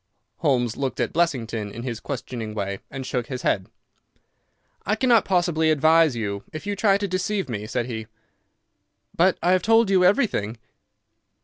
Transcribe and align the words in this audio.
Holmes 0.37 0.77
looked 0.77 0.99
at 0.99 1.13
Blessington 1.13 1.69
in 1.71 1.83
his 1.83 1.99
questioning 1.99 2.55
way 2.55 2.79
and 2.89 3.05
shook 3.05 3.27
his 3.27 3.43
head. 3.43 3.67
"I 4.83 4.95
cannot 4.95 5.25
possibly 5.25 5.69
advise 5.69 6.15
you 6.15 6.43
if 6.51 6.65
you 6.65 6.75
try 6.75 6.97
to 6.97 7.07
deceive 7.07 7.47
me," 7.47 7.67
said 7.67 7.85
he. 7.85 8.07
"But 9.15 9.37
I 9.43 9.51
have 9.51 9.61
told 9.61 9.91
you 9.91 10.03
everything." 10.03 10.57